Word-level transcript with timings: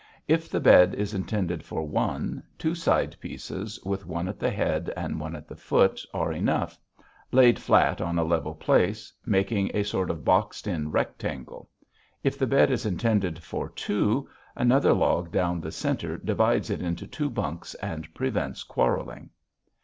If 0.27 0.49
the 0.49 0.59
bed 0.59 0.95
is 0.95 1.13
intended 1.13 1.63
for 1.63 1.83
one, 1.87 2.41
two 2.57 2.73
side 2.73 3.15
pieces 3.19 3.79
with 3.85 4.03
one 4.07 4.27
at 4.27 4.39
the 4.39 4.49
head 4.49 4.91
and 4.97 5.19
one 5.19 5.35
at 5.35 5.47
the 5.47 5.55
foot 5.55 6.01
are 6.11 6.33
enough, 6.33 6.79
laid 7.31 7.59
flat 7.59 8.01
on 8.01 8.17
a 8.17 8.23
level 8.23 8.55
place, 8.55 9.13
making 9.27 9.69
a 9.75 9.83
sort 9.83 10.09
of 10.09 10.25
boxed 10.25 10.65
in 10.65 10.89
rectangle. 10.89 11.69
If 12.23 12.35
the 12.39 12.47
bed 12.47 12.71
is 12.71 12.83
intended 12.83 13.43
for 13.43 13.69
two, 13.69 14.27
another 14.55 14.91
log 14.95 15.31
down 15.31 15.61
the 15.61 15.71
center 15.71 16.17
divides 16.17 16.71
it 16.71 16.81
into 16.81 17.05
two 17.05 17.29
bunks 17.29 17.75
and 17.75 18.11
prevents 18.15 18.63
quarreling. 18.63 19.29